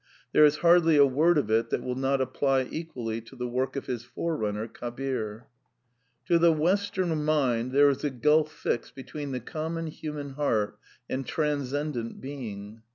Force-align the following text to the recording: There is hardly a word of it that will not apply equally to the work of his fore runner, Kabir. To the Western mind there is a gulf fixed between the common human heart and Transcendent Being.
There 0.33 0.45
is 0.45 0.55
hardly 0.65 0.97
a 0.97 1.05
word 1.05 1.37
of 1.37 1.51
it 1.51 1.69
that 1.69 1.83
will 1.83 1.93
not 1.93 2.21
apply 2.21 2.67
equally 2.71 3.21
to 3.21 3.35
the 3.35 3.47
work 3.47 3.75
of 3.75 3.85
his 3.85 4.03
fore 4.03 4.35
runner, 4.35 4.67
Kabir. 4.67 5.45
To 6.25 6.39
the 6.39 6.51
Western 6.51 7.23
mind 7.23 7.71
there 7.71 7.87
is 7.87 8.03
a 8.03 8.09
gulf 8.09 8.51
fixed 8.51 8.95
between 8.95 9.31
the 9.31 9.39
common 9.39 9.85
human 9.85 10.31
heart 10.31 10.79
and 11.07 11.23
Transcendent 11.23 12.19
Being. 12.19 12.81